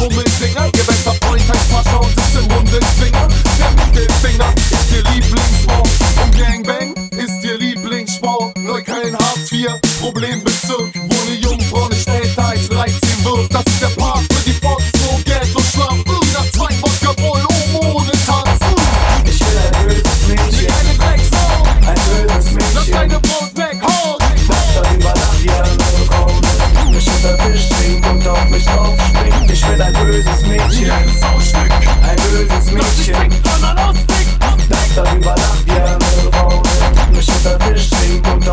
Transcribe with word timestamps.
woman 0.00 0.26
sing. 0.26 0.56
I 0.56 0.70
give 0.70 0.89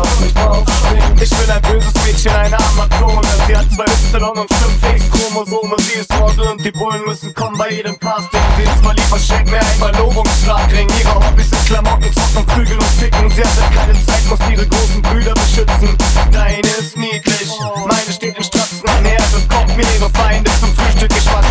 Augen 0.08 0.34
aufspringen. 0.38 1.20
Ich 1.20 1.30
bin 1.30 1.50
ein 1.50 1.62
böses 1.62 1.94
Mädchen, 2.04 2.32
eine 2.32 2.56
Amazone. 2.58 3.28
Sie 3.46 3.56
hat 3.56 3.66
zwei 3.72 3.84
Y 3.84 4.38
und 4.38 4.52
fünf 4.52 4.94
X-Chromosome. 4.96 5.76
Sie 5.80 6.00
ist 6.00 6.12
Model 6.18 6.48
und 6.48 6.64
die 6.64 6.70
Bullen 6.70 7.02
müssen 7.06 7.34
kommen 7.34 7.58
bei 7.58 7.70
jedem 7.70 7.98
Casting. 7.98 8.40
Sie 8.56 8.62
ist 8.62 8.82
mal 8.82 8.94
lieber, 8.94 9.18
schenkt 9.18 9.50
mir 9.50 9.60
einen 9.60 9.78
Verlobungsschlagring. 9.78 10.88
Ihre 11.00 11.14
Hobbys 11.14 11.50
sind 11.50 11.66
Klamotten, 11.66 12.12
Zocken, 12.12 12.46
Prügel 12.46 12.78
und 12.78 12.92
Ficken. 12.98 13.30
Sie 13.30 13.42
hatte 13.42 13.74
keine 13.74 13.94
Zeit, 14.04 14.24
muss 14.28 14.40
ihre 14.50 14.66
großen 14.66 15.02
Brüder 15.02 15.34
beschützen. 15.34 15.96
Deine 16.32 16.68
ist 16.78 16.96
niedlich, 16.96 17.50
meine 17.86 18.12
steht 18.12 18.36
in 18.36 18.44
Stratzen. 18.44 18.88
Nährt 19.02 19.34
und 19.34 19.48
kommt 19.48 19.76
mir 19.76 19.86
ihre 19.98 20.10
Feinde 20.10 20.50
zum 20.60 20.74
Frühstück. 20.74 21.10
Ich 21.16 21.26
mag 21.26 21.44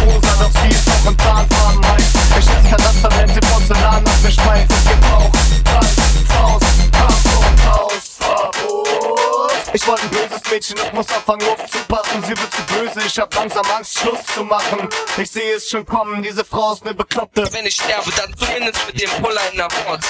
Ich 9.78 9.86
wollte 9.86 10.02
ein 10.06 10.10
böses 10.10 10.42
Mädchen 10.50 10.80
und 10.80 10.94
muss 10.96 11.08
anfangen 11.12 11.48
aufzupassen. 11.50 12.24
Sie 12.24 12.30
wird 12.30 12.52
zu 12.52 12.64
böse, 12.64 13.06
ich 13.06 13.20
hab 13.20 13.32
langsam 13.36 13.64
Angst, 13.78 14.00
Schluss 14.00 14.26
zu 14.34 14.44
machen. 14.44 14.90
Ich 15.18 15.30
sehe 15.30 15.54
es 15.54 15.70
schon 15.70 15.86
kommen, 15.86 16.24
diese 16.24 16.44
Frau 16.44 16.74
ist 16.74 16.84
ne 16.84 16.96
Bekloppte. 16.96 17.48
Wenn 17.52 17.68
ich 17.68 17.76
sterbe, 17.76 18.10
dann 18.18 18.36
zumindest 18.36 18.88
mit 18.88 19.00
dem 19.00 19.10
Puller 19.22 19.42
in 19.52 19.58
der 19.58 19.70
Front. 19.70 20.04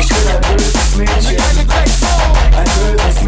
Ich 0.00 0.10
will 0.10 0.28
ein 0.28 0.56
böses 0.56 0.96
Mädchen, 0.96 1.40
Eine 1.40 1.66
Drecksau, 1.66 2.32
ein 2.56 2.96
böses 2.96 3.21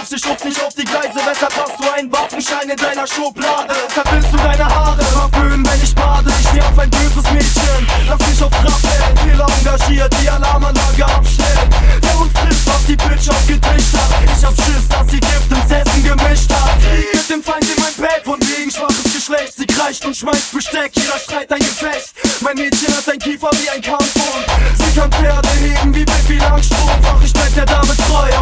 U-Bahnhof, 0.00 0.08
sie 0.08 0.18
schubst 0.18 0.44
nicht 0.44 0.62
auf 0.62 0.74
die 0.74 0.84
Gleise 0.84 1.20
Weshalb 1.24 1.52
hast 1.56 1.78
du 1.78 1.90
einen 1.92 2.10
Waffenschein 2.12 2.68
in 2.68 2.76
deiner 2.76 3.06
Schublade? 3.06 3.74
Verwillst 3.88 4.32
du 4.32 4.36
deine 4.36 4.64
Haare, 4.64 5.02
verwöhnen, 5.02 5.66
wenn 5.66 5.82
ich 5.82 5.94
bade 5.94 6.30
Ich 6.40 6.48
steh 6.48 6.60
auf 6.60 6.78
ein 6.78 6.90
böses 6.90 7.30
Mädchen, 7.30 7.86
lass 8.08 8.18
mich 8.28 8.42
auf 8.42 8.50
Trab 8.50 8.80
hält 8.82 9.18
Fehler 9.20 9.46
engagiert, 9.58 10.14
die 10.22 10.28
Alarmanlage 10.28 11.04
abstellt 11.04 11.68
Der 12.02 12.18
Hund 12.18 12.32
frisst, 12.38 12.66
was 12.66 12.84
die 12.86 12.96
Bitch 12.96 13.28
aufgetischt 13.28 13.94
hat. 13.94 14.10
Ich 14.24 14.44
hab 14.44 14.54
Schiss, 14.54 14.88
dass 14.88 15.10
sie 15.10 15.20
Gift 15.20 15.50
ins 15.50 15.70
Essen 15.70 16.04
gemischt 16.04 16.50
hat. 16.52 16.80
Mit 17.12 17.30
dem 17.30 17.42
Feind 17.42 17.64
in 17.64 17.82
mein 17.82 18.08
Bett, 18.08 18.22
von 18.24 18.38
wegen 18.40 18.70
schwaches 18.70 19.04
Geschlecht. 19.04 19.54
Sie 19.56 19.66
kreischt 19.66 20.04
und 20.04 20.16
schmeißt 20.16 20.52
Besteck, 20.52 20.92
jeder 20.94 21.18
schreit 21.18 21.50
ein 21.52 21.58
Gefecht. 21.58 22.14
Mein 22.40 22.56
Mädchen 22.56 22.96
hat 22.96 23.08
ein 23.08 23.18
Kiefer 23.18 23.50
wie 23.52 23.70
ein 23.70 23.82
Kampfhund. 23.82 24.46
Sie 24.74 24.98
kann 24.98 25.10
Pferde 25.12 25.48
heben 25.60 25.94
wie 25.94 26.04
Pippi 26.04 26.38
Langstrumpf 26.38 26.89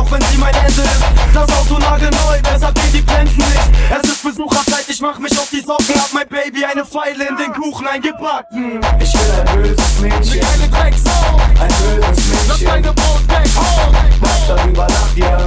auch 0.09 0.13
wenn 0.13 0.23
sie 0.27 0.39
mein 0.39 0.55
Ende 0.55 0.83
ist. 0.83 1.05
Das 1.35 1.49
Auto 1.59 1.79
nagelneu, 1.79 2.41
deshalb 2.43 2.75
gehen 2.75 2.93
die 2.93 3.01
Bremsen 3.01 3.39
nicht. 3.39 4.03
Es 4.03 4.11
ist 4.11 4.23
Besucherzeit, 4.23 4.85
ich 4.89 5.01
mach 5.01 5.19
mich 5.19 5.39
auf 5.39 5.49
die 5.51 5.61
Socken, 5.61 5.95
hab 5.95 6.13
mein 6.13 6.29
Baby 6.29 6.65
eine 6.65 6.85
Pfeile 6.85 7.29
in 7.29 7.37
den 7.37 7.53
Kuchen 7.53 7.87
eingebacken. 7.87 8.81
Ich 9.01 9.15
will 9.15 9.33
ein 9.47 9.63
böses 9.63 9.99
Mädchen, 10.01 10.33
will 10.33 10.41
keine 10.41 10.69
Drecksau, 10.69 11.41
ein 11.61 11.69
böses 11.69 12.27
Mädchen, 12.27 12.49
Lass 12.49 12.63
meine 12.63 12.93
Brot 12.93 13.23
weghaut. 13.29 13.95
Mach 14.21 14.57
darüber 14.57 14.87
nach, 14.87 15.17
ja, 15.17 15.39